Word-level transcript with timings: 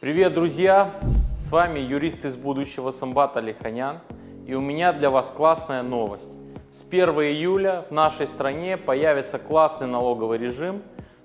Привет, 0.00 0.32
друзья! 0.32 0.94
С 1.46 1.52
вами 1.52 1.78
юрист 1.78 2.24
из 2.24 2.34
будущего 2.34 2.90
Самбат 2.90 3.36
Алиханян. 3.36 3.98
И 4.46 4.54
у 4.54 4.60
меня 4.62 4.94
для 4.94 5.10
вас 5.10 5.30
классная 5.36 5.82
новость. 5.82 6.26
С 6.72 6.82
1 6.90 7.10
июля 7.10 7.84
в 7.90 7.92
нашей 7.92 8.26
стране 8.26 8.78
появится 8.78 9.38
классный 9.38 9.86
налоговый 9.86 10.38
режим, 10.38 10.80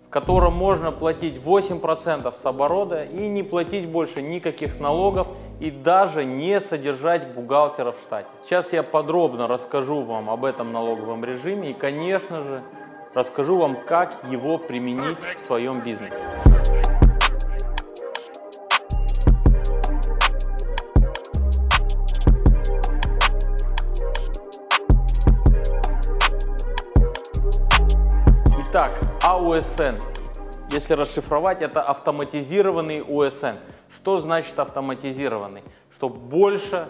в 0.06 0.10
котором 0.10 0.56
можно 0.56 0.92
платить 0.92 1.38
8% 1.38 2.36
с 2.36 2.46
оборота 2.46 3.06
и 3.06 3.30
не 3.30 3.44
платить 3.44 3.88
больше 3.88 4.22
никаких 4.22 4.82
налогов 4.82 5.30
и 5.62 5.72
даже 5.72 6.26
не 6.26 6.60
содержать 6.60 7.34
бухгалтера 7.34 7.94
в 7.94 8.00
штате. 8.02 8.28
Сейчас 8.44 8.74
я 8.74 8.84
подробно 8.84 9.48
расскажу 9.48 10.02
вам 10.02 10.30
об 10.30 10.44
этом 10.44 10.74
налоговом 10.74 11.24
режиме 11.24 11.72
и, 11.72 11.74
конечно 11.74 12.42
же, 12.42 12.62
расскажу 13.14 13.58
вам, 13.58 13.78
как 13.88 14.18
его 14.30 14.58
применить 14.58 15.20
в 15.38 15.40
своем 15.40 15.80
бизнесе. 15.80 16.22
Итак, 28.78 29.00
АУСН. 29.24 29.96
Если 30.70 30.96
расшифровать, 30.96 31.62
это 31.62 31.82
автоматизированный 31.82 33.02
УСН. 33.08 33.56
Что 33.90 34.20
значит 34.20 34.60
автоматизированный? 34.60 35.64
Что 35.94 36.10
больше 36.10 36.90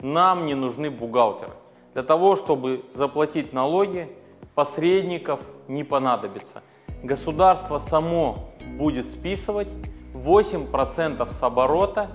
нам 0.00 0.46
не 0.46 0.54
нужны 0.54 0.90
бухгалтеры. 0.90 1.52
Для 1.92 2.02
того, 2.02 2.34
чтобы 2.34 2.86
заплатить 2.94 3.52
налоги, 3.52 4.10
посредников 4.54 5.40
не 5.68 5.84
понадобится. 5.84 6.62
Государство 7.02 7.78
само 7.78 8.48
будет 8.78 9.10
списывать 9.10 9.68
8% 10.14 11.30
с 11.30 11.42
оборота 11.42 12.08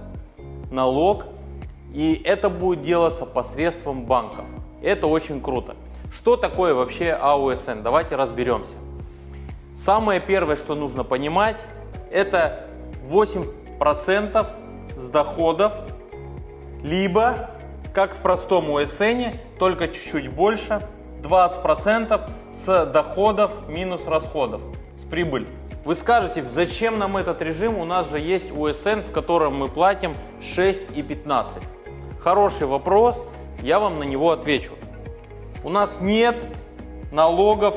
налог, 0.72 1.26
и 1.94 2.20
это 2.26 2.50
будет 2.50 2.82
делаться 2.82 3.28
посредством 3.28 4.06
банков. 4.06 4.46
Это 4.82 5.06
очень 5.06 5.40
круто. 5.40 5.76
Что 6.12 6.36
такое 6.36 6.74
вообще 6.74 7.12
АУСН? 7.12 7.84
Давайте 7.84 8.16
разберемся. 8.16 8.74
Самое 9.78 10.20
первое, 10.20 10.56
что 10.56 10.74
нужно 10.74 11.04
понимать, 11.04 11.58
это 12.12 12.68
8% 13.08 14.48
с 14.98 15.10
доходов, 15.10 15.72
либо, 16.84 17.52
как 17.94 18.16
в 18.16 18.18
простом 18.18 18.72
УСН, 18.72 19.38
только 19.60 19.88
чуть-чуть 19.88 20.30
больше, 20.30 20.82
20% 21.22 22.30
с 22.52 22.86
доходов 22.88 23.52
минус 23.70 24.02
расходов, 24.08 24.62
с 24.98 25.06
прибыли. 25.06 25.48
Вы 25.86 25.96
скажете, 25.96 26.44
зачем 26.44 26.98
нам 26.98 27.16
этот 27.16 27.42
режим? 27.44 27.78
У 27.78 27.86
нас 27.86 28.10
же 28.10 28.20
есть 28.20 28.52
УСН, 28.52 29.02
в 29.08 29.12
котором 29.12 29.58
мы 29.58 29.68
платим 29.68 30.16
6 30.42 30.80
и 30.96 31.04
15. 31.04 31.64
Хороший 32.20 32.66
вопрос, 32.66 33.16
я 33.62 33.80
вам 33.80 34.00
на 34.00 34.04
него 34.04 34.32
отвечу. 34.32 34.74
У 35.64 35.70
нас 35.70 36.00
нет 36.02 36.36
налогов 37.12 37.76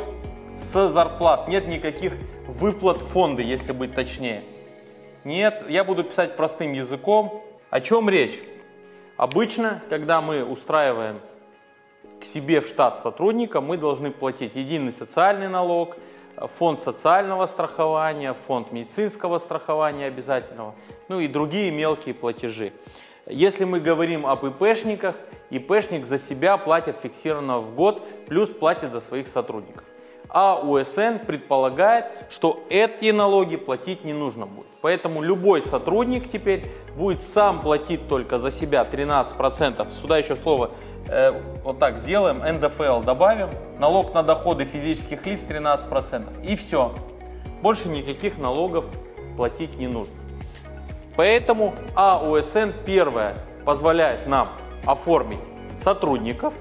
с 0.70 0.88
зарплат, 0.88 1.48
нет 1.48 1.66
никаких 1.66 2.12
выплат 2.46 2.98
фонда, 2.98 3.42
если 3.42 3.72
быть 3.72 3.92
точнее. 3.92 4.44
Нет, 5.24 5.64
я 5.68 5.82
буду 5.82 6.04
писать 6.04 6.36
простым 6.36 6.72
языком. 6.74 7.42
О 7.70 7.80
чем 7.80 8.08
речь? 8.08 8.40
Обычно, 9.16 9.82
когда 9.88 10.20
мы 10.20 10.44
устраиваем 10.44 11.18
к 12.20 12.24
себе 12.24 12.60
в 12.60 12.68
штат 12.68 13.00
сотрудника, 13.00 13.60
мы 13.60 13.78
должны 13.78 14.12
платить 14.12 14.54
единый 14.54 14.92
социальный 14.92 15.48
налог, 15.48 15.96
фонд 16.36 16.82
социального 16.82 17.46
страхования, 17.46 18.34
фонд 18.46 18.70
медицинского 18.70 19.40
страхования 19.40 20.06
обязательного, 20.06 20.76
ну 21.08 21.18
и 21.18 21.26
другие 21.26 21.72
мелкие 21.72 22.14
платежи. 22.14 22.72
Если 23.26 23.64
мы 23.64 23.80
говорим 23.80 24.24
об 24.24 24.46
ИПшниках, 24.46 25.16
ИПшник 25.50 26.06
за 26.06 26.18
себя 26.20 26.56
платит 26.58 26.96
фиксированно 27.02 27.58
в 27.58 27.74
год, 27.74 28.06
плюс 28.28 28.48
платит 28.48 28.92
за 28.92 29.00
своих 29.00 29.26
сотрудников 29.26 29.84
а 30.32 30.60
УСН 30.60 31.18
предполагает, 31.26 32.06
что 32.30 32.64
эти 32.70 33.10
налоги 33.10 33.56
платить 33.56 34.04
не 34.04 34.12
нужно 34.12 34.46
будет. 34.46 34.66
Поэтому 34.80 35.22
любой 35.22 35.62
сотрудник 35.62 36.30
теперь 36.30 36.64
будет 36.96 37.22
сам 37.22 37.60
платить 37.60 38.08
только 38.08 38.38
за 38.38 38.50
себя 38.50 38.86
13%. 38.90 39.86
Сюда 40.00 40.18
еще 40.18 40.36
слово 40.36 40.70
э, 41.08 41.32
вот 41.64 41.78
так 41.78 41.98
сделаем, 41.98 42.38
НДФЛ 42.38 43.02
добавим, 43.02 43.48
налог 43.78 44.14
на 44.14 44.22
доходы 44.22 44.64
физических 44.64 45.26
лиц 45.26 45.44
13%. 45.48 46.46
И 46.46 46.56
все. 46.56 46.94
Больше 47.62 47.88
никаких 47.88 48.38
налогов 48.38 48.84
платить 49.36 49.76
не 49.78 49.88
нужно. 49.88 50.14
Поэтому 51.16 51.74
АУСН 51.94 52.70
первое 52.86 53.36
позволяет 53.64 54.26
нам 54.26 54.50
оформить 54.86 55.40
сотрудников 55.82 56.54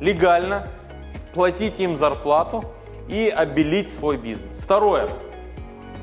легально 0.00 0.68
платить 1.38 1.78
им 1.78 1.94
зарплату 1.94 2.64
и 3.06 3.28
обелить 3.28 3.92
свой 3.92 4.16
бизнес. 4.16 4.58
Второе, 4.58 5.08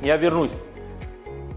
я 0.01 0.15
вернусь. 0.15 0.53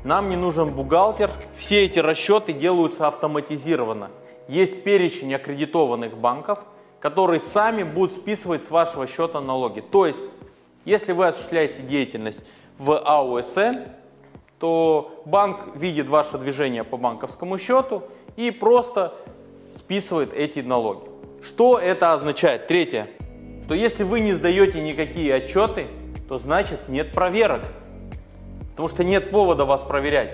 Нам 0.02 0.30
не 0.30 0.34
нужен 0.36 0.70
бухгалтер, 0.70 1.30
все 1.56 1.84
эти 1.84 2.00
расчеты 2.00 2.52
делаются 2.52 3.06
автоматизированно. 3.06 4.10
Есть 4.48 4.82
перечень 4.82 5.32
аккредитованных 5.32 6.18
банков, 6.18 6.58
которые 6.98 7.38
сами 7.38 7.84
будут 7.84 8.16
списывать 8.16 8.64
с 8.64 8.70
вашего 8.72 9.06
счета 9.06 9.40
налоги. 9.40 9.78
То 9.78 10.06
есть, 10.06 10.18
если 10.84 11.12
вы 11.12 11.28
осуществляете 11.28 11.80
деятельность 11.82 12.44
в 12.78 12.98
АУСН, 12.98 13.78
то 14.58 15.22
банк 15.24 15.76
видит 15.76 16.08
ваше 16.08 16.36
движение 16.36 16.82
по 16.82 16.96
банковскому 16.96 17.58
счету 17.58 18.02
и 18.34 18.50
просто 18.50 19.14
списывает 19.72 20.32
эти 20.32 20.58
налоги. 20.58 21.08
Что 21.44 21.78
это 21.78 22.12
означает? 22.12 22.66
Третье 22.66 23.06
что 23.68 23.74
если 23.74 24.02
вы 24.02 24.20
не 24.20 24.32
сдаете 24.32 24.80
никакие 24.80 25.34
отчеты, 25.34 25.88
то 26.26 26.38
значит 26.38 26.88
нет 26.88 27.12
проверок. 27.12 27.64
Потому 28.70 28.88
что 28.88 29.04
нет 29.04 29.30
повода 29.30 29.66
вас 29.66 29.82
проверять. 29.82 30.30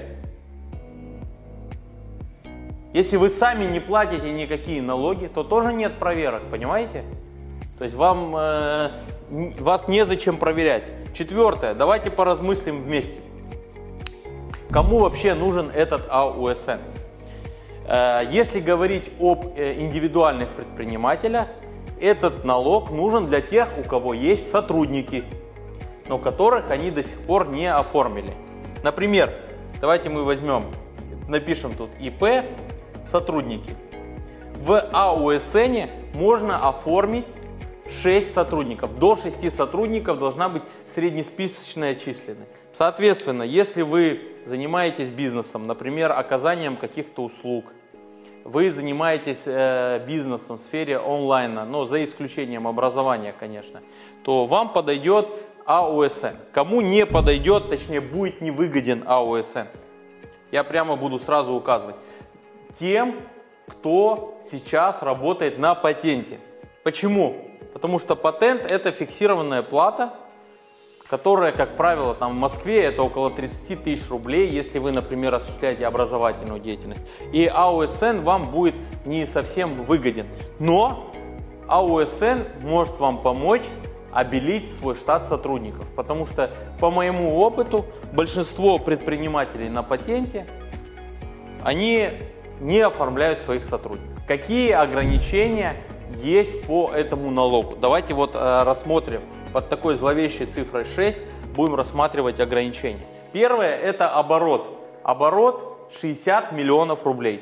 Если 2.92 3.16
вы 3.16 3.30
сами 3.30 3.64
не 3.68 3.80
платите 3.80 4.30
никакие 4.30 4.80
налоги, 4.80 5.26
то 5.26 5.42
тоже 5.42 5.72
нет 5.72 5.98
проверок, 5.98 6.42
понимаете? 6.48 7.02
То 7.76 7.82
есть 7.82 7.96
вам, 7.96 8.36
э, 8.36 8.90
вас 9.58 9.88
незачем 9.88 10.36
проверять. 10.36 10.84
Четвертое, 11.12 11.74
давайте 11.74 12.10
поразмыслим 12.10 12.84
вместе. 12.84 13.20
Кому 14.70 15.00
вообще 15.00 15.34
нужен 15.34 15.72
этот 15.74 16.06
АУСН? 16.08 16.78
Э, 17.88 18.20
если 18.30 18.60
говорить 18.60 19.10
об 19.18 19.54
э, 19.56 19.74
индивидуальных 19.80 20.50
предпринимателях, 20.50 21.48
этот 22.00 22.44
налог 22.44 22.90
нужен 22.90 23.26
для 23.26 23.40
тех, 23.40 23.68
у 23.78 23.82
кого 23.82 24.14
есть 24.14 24.50
сотрудники, 24.50 25.24
но 26.08 26.18
которых 26.18 26.70
они 26.70 26.90
до 26.90 27.02
сих 27.02 27.18
пор 27.20 27.48
не 27.48 27.66
оформили. 27.66 28.32
Например, 28.82 29.32
давайте 29.80 30.10
мы 30.10 30.24
возьмем, 30.24 30.64
напишем 31.28 31.72
тут 31.72 31.90
ИП, 32.00 32.46
сотрудники. 33.06 33.70
В 34.56 34.80
АУСН 34.92 35.88
можно 36.14 36.68
оформить 36.68 37.26
6 38.02 38.32
сотрудников. 38.32 38.98
До 38.98 39.16
6 39.16 39.54
сотрудников 39.54 40.18
должна 40.18 40.48
быть 40.48 40.62
среднесписочная 40.94 41.94
численность. 41.94 42.50
Соответственно, 42.76 43.42
если 43.42 43.82
вы 43.82 44.20
занимаетесь 44.46 45.10
бизнесом, 45.10 45.66
например, 45.66 46.12
оказанием 46.12 46.76
каких-то 46.76 47.22
услуг, 47.22 47.66
вы 48.44 48.70
занимаетесь 48.70 49.42
э, 49.46 50.04
бизнесом 50.06 50.58
в 50.58 50.60
сфере 50.60 50.98
онлайна, 50.98 51.64
но 51.64 51.86
за 51.86 52.04
исключением 52.04 52.68
образования, 52.68 53.34
конечно, 53.38 53.80
то 54.22 54.44
вам 54.44 54.72
подойдет 54.72 55.28
АОСН. 55.64 56.36
Кому 56.52 56.82
не 56.82 57.06
подойдет, 57.06 57.70
точнее 57.70 58.02
будет 58.02 58.42
невыгоден 58.42 59.02
АОСН, 59.06 59.66
я 60.52 60.62
прямо 60.62 60.96
буду 60.96 61.18
сразу 61.18 61.54
указывать. 61.54 61.96
Тем, 62.78 63.16
кто 63.66 64.38
сейчас 64.50 65.02
работает 65.02 65.58
на 65.58 65.74
патенте. 65.74 66.38
Почему? 66.82 67.48
Потому 67.72 67.98
что 67.98 68.14
патент 68.14 68.70
это 68.70 68.92
фиксированная 68.92 69.62
плата, 69.62 70.12
которая, 71.08 71.52
как 71.52 71.76
правило, 71.76 72.14
там 72.14 72.32
в 72.32 72.36
Москве 72.36 72.84
это 72.84 73.02
около 73.02 73.30
30 73.30 73.84
тысяч 73.84 74.08
рублей, 74.08 74.48
если 74.48 74.78
вы, 74.78 74.92
например, 74.92 75.34
осуществляете 75.34 75.86
образовательную 75.86 76.60
деятельность. 76.60 77.02
И 77.32 77.46
АОСН 77.46 78.18
вам 78.18 78.50
будет 78.50 78.74
не 79.04 79.26
совсем 79.26 79.84
выгоден. 79.84 80.26
Но 80.58 81.10
АОСН 81.68 82.44
может 82.62 82.98
вам 82.98 83.18
помочь 83.18 83.64
обелить 84.12 84.72
свой 84.78 84.94
штат 84.94 85.26
сотрудников. 85.26 85.86
Потому 85.96 86.26
что, 86.26 86.50
по 86.80 86.90
моему 86.90 87.36
опыту, 87.38 87.84
большинство 88.12 88.78
предпринимателей 88.78 89.68
на 89.68 89.82
патенте, 89.82 90.46
они 91.62 92.10
не 92.60 92.80
оформляют 92.80 93.40
своих 93.40 93.64
сотрудников. 93.64 94.24
Какие 94.26 94.70
ограничения 94.70 95.76
есть 96.22 96.64
по 96.66 96.92
этому 96.92 97.30
налогу? 97.30 97.76
Давайте 97.76 98.14
вот 98.14 98.34
э, 98.34 98.62
рассмотрим 98.62 99.20
под 99.54 99.68
такой 99.68 99.94
зловещей 99.94 100.46
цифрой 100.46 100.84
6 100.84 101.16
будем 101.54 101.76
рассматривать 101.76 102.40
ограничения. 102.40 103.06
Первое– 103.32 103.78
это 103.78 104.10
оборот. 104.10 104.66
оборот 105.04 105.90
60 106.00 106.50
миллионов 106.50 107.06
рублей. 107.06 107.40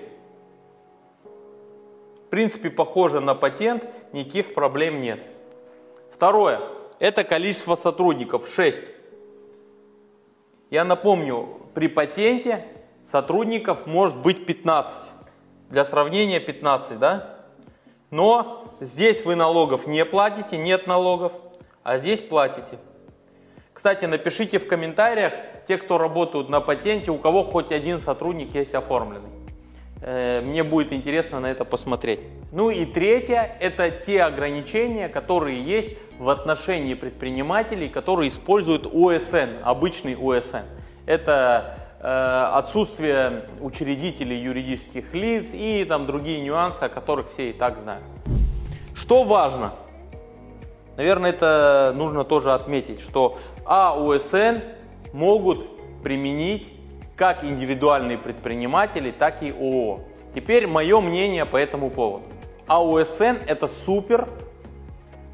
В 2.26 2.28
принципе, 2.28 2.68
похоже 2.68 3.20
на 3.20 3.34
патент, 3.34 3.86
никаких 4.12 4.52
проблем 4.52 5.00
нет. 5.00 5.20
Второе, 6.12 6.60
это 6.98 7.24
количество 7.24 7.76
сотрудников 7.76 8.46
6. 8.46 8.90
Я 10.68 10.84
напомню, 10.84 11.62
при 11.72 11.88
патенте 11.88 12.66
сотрудников 13.10 13.86
может 13.86 14.18
быть 14.18 14.44
15. 14.44 15.02
Для 15.70 15.86
сравнения 15.86 16.40
15, 16.40 16.98
да? 16.98 17.38
Но 18.10 18.64
здесь 18.80 19.24
вы 19.24 19.34
налогов 19.34 19.86
не 19.86 20.04
платите, 20.04 20.58
нет 20.58 20.86
налогов, 20.86 21.32
а 21.82 21.98
здесь 21.98 22.20
платите. 22.20 22.78
Кстати, 23.72 24.04
напишите 24.04 24.58
в 24.58 24.66
комментариях, 24.66 25.32
те, 25.66 25.78
кто 25.78 25.98
работают 25.98 26.48
на 26.48 26.60
патенте, 26.60 27.10
у 27.10 27.18
кого 27.18 27.44
хоть 27.44 27.72
один 27.72 28.00
сотрудник 28.00 28.54
есть 28.54 28.74
оформленный. 28.74 29.30
Э, 30.02 30.40
мне 30.42 30.62
будет 30.62 30.92
интересно 30.92 31.40
на 31.40 31.46
это 31.46 31.64
посмотреть. 31.64 32.20
Ну 32.50 32.70
и 32.70 32.84
третье, 32.84 33.56
это 33.60 33.90
те 33.90 34.22
ограничения, 34.22 35.08
которые 35.08 35.62
есть 35.62 35.96
в 36.18 36.28
отношении 36.28 36.94
предпринимателей, 36.94 37.88
которые 37.88 38.28
используют 38.28 38.86
ОСН, 38.86 39.62
обычный 39.62 40.16
ОСН. 40.16 40.64
Это 41.06 41.76
э, 42.00 42.48
отсутствие 42.54 43.44
учредителей 43.60 44.40
юридических 44.40 45.14
лиц 45.14 45.50
и 45.52 45.84
там 45.84 46.06
другие 46.06 46.40
нюансы, 46.40 46.82
о 46.82 46.88
которых 46.88 47.32
все 47.32 47.50
и 47.50 47.52
так 47.52 47.78
знают. 47.78 48.04
Что 48.94 49.24
важно? 49.24 49.72
Наверное, 50.96 51.30
это 51.30 51.92
нужно 51.96 52.24
тоже 52.24 52.52
отметить, 52.52 53.00
что 53.00 53.38
АОСН 53.64 54.60
могут 55.12 55.66
применить 56.02 56.68
как 57.16 57.44
индивидуальные 57.44 58.18
предприниматели, 58.18 59.10
так 59.10 59.42
и 59.42 59.50
ООО. 59.50 60.00
Теперь 60.34 60.66
мое 60.66 61.00
мнение 61.00 61.46
по 61.46 61.56
этому 61.56 61.90
поводу. 61.90 62.24
АОСН 62.66 63.36
это 63.46 63.68
супер 63.68 64.28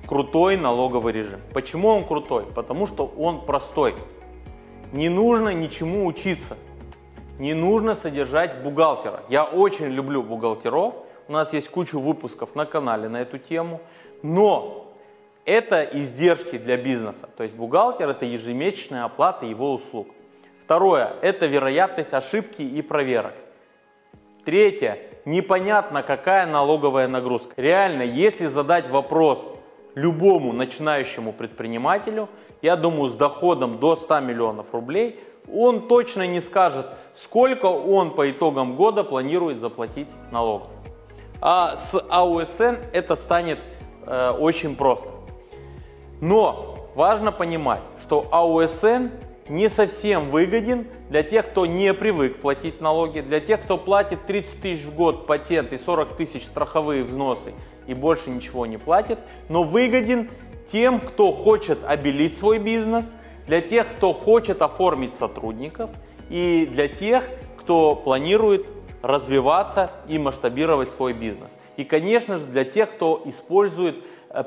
крутой 0.07 0.57
налоговый 0.57 1.13
режим. 1.13 1.41
Почему 1.53 1.89
он 1.89 2.05
крутой? 2.05 2.45
Потому 2.55 2.87
что 2.87 3.07
он 3.19 3.43
простой. 3.43 3.95
Не 4.93 5.09
нужно 5.09 5.51
ничему 5.51 6.07
учиться. 6.07 6.57
Не 7.39 7.55
нужно 7.55 7.95
содержать 7.95 8.63
бухгалтера. 8.63 9.23
Я 9.29 9.45
очень 9.45 9.87
люблю 9.87 10.23
бухгалтеров. 10.23 10.95
У 11.29 11.33
нас 11.33 11.53
есть 11.53 11.69
куча 11.69 11.99
выпусков 11.99 12.55
на 12.55 12.65
канале 12.65 13.09
на 13.09 13.19
эту 13.19 13.39
тему. 13.39 13.81
Но 14.23 14.88
это 15.49 15.81
издержки 15.81 16.59
для 16.59 16.77
бизнеса. 16.77 17.27
То 17.35 17.43
есть 17.43 17.57
бухгалтер 17.57 18.11
это 18.11 18.27
ежемесячная 18.27 19.05
оплата 19.05 19.47
его 19.47 19.73
услуг. 19.73 20.09
Второе– 20.63 21.15
это 21.23 21.47
вероятность 21.47 22.13
ошибки 22.13 22.61
и 22.61 22.83
проверок. 22.83 23.33
Третье– 24.45 24.99
непонятно, 25.25 26.03
какая 26.03 26.45
налоговая 26.45 27.09
нагрузка. 27.09 27.55
Реально, 27.57 28.03
если 28.03 28.45
задать 28.45 28.91
вопрос 28.91 29.43
любому 29.95 30.53
начинающему 30.53 31.33
предпринимателю, 31.33 32.29
я 32.61 32.77
думаю, 32.77 33.11
с 33.11 33.15
доходом 33.15 33.79
до 33.79 33.97
100 33.97 34.21
миллионов 34.21 34.75
рублей, 34.75 35.19
он 35.51 35.89
точно 35.89 36.27
не 36.27 36.43
скажет, 36.43 36.89
сколько 37.15 37.67
он 37.67 38.11
по 38.11 38.31
итогам 38.31 38.77
года 38.77 39.03
планирует 39.03 39.61
заплатить 39.61 40.09
налог. 40.31 40.65
А 41.41 41.79
с 41.79 41.99
АУСН 42.11 42.77
это 42.93 43.17
станет 43.17 43.59
э, 44.05 44.31
очень 44.33 44.77
просто. 44.77 45.09
Но 46.21 46.89
важно 46.95 47.33
понимать, 47.33 47.83
что 48.03 48.27
АУСН 48.31 49.09
не 49.49 49.69
совсем 49.69 50.31
выгоден 50.31 50.87
для 51.09 51.23
тех, 51.23 51.51
кто 51.51 51.65
не 51.65 51.95
привык 51.95 52.41
платить 52.41 52.81
налоги, 52.81 53.21
для 53.21 53.41
тех, 53.41 53.63
кто 53.63 53.79
платит 53.79 54.27
30 54.27 54.61
тысяч 54.61 54.85
в 54.85 54.95
год 54.95 55.27
патент 55.27 55.73
и 55.73 55.79
40 55.79 56.17
тысяч 56.17 56.45
страховые 56.45 57.05
взносы 57.05 57.55
и 57.87 57.95
больше 57.95 58.31
ничего 58.31 58.67
не 58.67 58.77
платит, 58.77 59.19
но 59.49 59.63
выгоден 59.63 60.29
тем, 60.71 61.01
кто 61.01 61.33
хочет 61.33 61.79
обелить 61.87 62.37
свой 62.37 62.59
бизнес, 62.59 63.05
для 63.47 63.63
тех, 63.63 63.89
кто 63.97 64.13
хочет 64.13 64.61
оформить 64.61 65.15
сотрудников 65.15 65.89
и 66.29 66.69
для 66.71 66.87
тех, 66.87 67.25
кто 67.57 67.97
планирует 67.97 68.67
развиваться 69.01 69.91
и 70.07 70.19
масштабировать 70.19 70.91
свой 70.91 71.15
бизнес. 71.15 71.51
И, 71.79 71.85
конечно 71.85 72.37
же, 72.37 72.45
для 72.45 72.65
тех, 72.65 72.91
кто 72.91 73.23
использует 73.25 73.97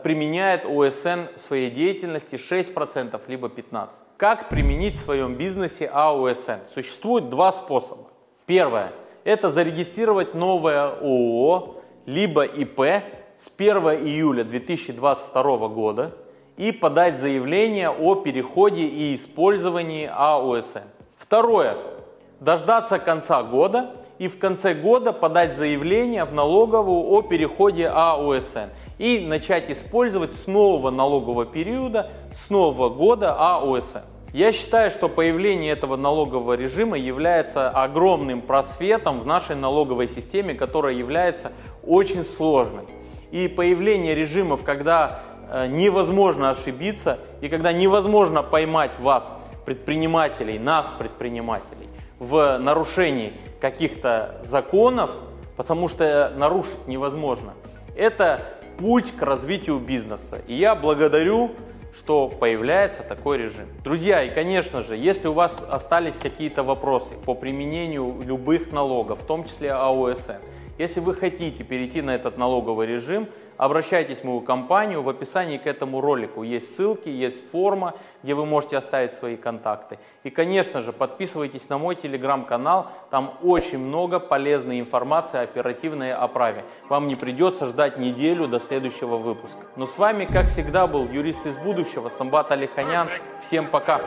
применяет 0.04 0.66
ОСН 0.66 1.36
в 1.36 1.42
своей 1.42 1.72
деятельности 1.72 2.36
6% 2.36 3.20
либо 3.28 3.48
15%. 3.48 3.90
Как 4.18 4.50
применить 4.50 4.96
в 4.96 5.04
своем 5.04 5.36
бизнесе 5.36 5.90
АОСН? 5.92 6.60
Существует 6.74 7.30
два 7.30 7.52
способа. 7.52 8.08
Первое– 8.46 8.92
это 9.24 9.50
зарегистрировать 9.50 10.36
новое 10.36 10.90
ООО 10.90 11.82
либо 12.06 12.44
ИП 12.44 13.04
с 13.38 13.52
1 13.58 13.78
июля 14.06 14.44
2022 14.44 15.68
года 15.70 16.16
и 16.58 16.72
подать 16.72 17.18
заявление 17.18 17.90
о 17.90 18.14
переходе 18.16 18.86
и 18.86 19.16
использовании 19.16 20.08
АОСН. 20.12 20.80
Второе– 21.18 21.78
дождаться 22.40 23.00
конца 23.00 23.42
года 23.42 23.96
и 24.22 24.28
в 24.28 24.38
конце 24.38 24.76
года 24.76 25.14
подать 25.14 25.58
заявление 25.58 26.26
в 26.26 26.34
налоговую 26.36 27.12
о 27.12 27.24
переходе 27.24 27.88
АОСН 27.88 28.70
и 29.00 29.26
начать 29.28 29.72
использовать 29.72 30.36
с 30.36 30.46
нового 30.46 30.92
налогового 30.92 31.48
периода, 31.48 32.12
с 32.32 32.52
нового 32.52 32.90
года 32.90 33.34
АОСН. 33.34 34.02
Я 34.32 34.52
считаю, 34.52 34.92
что 34.92 35.10
появление 35.10 35.72
этого 35.72 35.96
налогового 35.96 36.54
режима 36.54 37.00
является 37.00 37.72
огромным 37.72 38.42
просветом 38.42 39.22
в 39.22 39.26
нашей 39.26 39.56
налоговой 39.56 40.08
системе, 40.08 40.54
которая 40.54 40.94
является 40.94 41.52
очень 41.84 42.24
сложной. 42.24 42.84
И 43.32 43.48
появление 43.48 44.14
режимов, 44.14 44.62
когда 44.62 45.22
э, 45.50 45.66
невозможно 45.66 46.52
ошибиться 46.52 47.18
и 47.42 47.50
когда 47.50 47.74
невозможно 47.74 48.44
поймать 48.44 48.92
вас, 49.00 49.28
предпринимателей, 49.66 50.60
нас, 50.60 50.86
предпринимателей, 51.00 51.88
в 52.20 52.60
нарушении 52.60 53.34
каких-то 53.62 54.42
законов, 54.44 55.12
потому 55.56 55.88
что 55.88 56.34
нарушить 56.36 56.88
невозможно. 56.88 57.54
Это 57.96 58.42
путь 58.78 59.16
к 59.16 59.22
развитию 59.22 59.80
бизнеса. 59.80 60.42
И 60.48 60.56
я 60.56 60.74
благодарю, 60.74 61.52
что 61.94 62.28
появляется 62.28 63.04
такой 63.04 63.38
режим. 63.38 63.68
Друзья, 63.84 64.24
и 64.24 64.30
конечно 64.30 64.82
же, 64.82 64.98
если 64.98 65.28
у 65.28 65.34
вас 65.34 65.64
остались 65.70 66.16
какие-то 66.16 66.64
вопросы 66.64 67.14
по 67.26 67.36
применению 67.36 68.22
любых 68.26 68.72
налогов, 68.72 69.22
в 69.22 69.26
том 69.26 69.46
числе 69.46 69.72
АОСН, 69.72 70.42
если 70.78 71.00
вы 71.00 71.16
хотите 71.16 71.64
перейти 71.64 72.02
на 72.02 72.16
этот 72.16 72.38
налоговый 72.38 72.88
режим, 72.88 73.28
обращайтесь 73.58 74.20
в 74.20 74.24
мою 74.24 74.42
компанию. 74.42 75.04
В 75.04 75.10
описании 75.10 75.58
к 75.58 75.68
этому 75.68 76.02
ролику 76.02 76.44
есть 76.44 76.76
ссылки, 76.76 77.10
есть 77.10 77.50
форма, 77.52 77.94
где 78.24 78.34
вы 78.34 78.46
можете 78.46 78.78
оставить 78.78 79.14
свои 79.14 79.36
контакты. 79.36 80.00
И, 80.24 80.30
конечно 80.30 80.82
же, 80.82 80.92
подписывайтесь 80.92 81.70
на 81.70 81.78
мой 81.78 81.96
телеграм-канал. 81.96 82.88
Там 83.12 83.36
очень 83.44 83.78
много 83.78 84.20
полезной 84.20 84.80
информации 84.80 85.40
оперативной 85.40 86.14
оправе. 86.14 86.64
Вам 86.90 87.08
не 87.08 87.16
придется 87.16 87.68
ждать 87.68 87.98
неделю 87.98 88.48
до 88.48 88.60
следующего 88.60 89.18
выпуска. 89.18 89.62
Но 89.76 89.86
с 89.86 89.98
вами, 89.98 90.26
как 90.26 90.48
всегда, 90.48 90.88
был 90.88 91.08
юрист 91.08 91.46
из 91.46 91.58
будущего 91.58 92.10
Самбат 92.10 92.52
Алиханян. 92.52 93.08
Всем 93.46 93.68
пока! 93.68 94.02